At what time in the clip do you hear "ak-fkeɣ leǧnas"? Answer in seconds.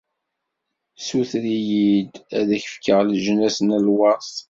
2.57-3.57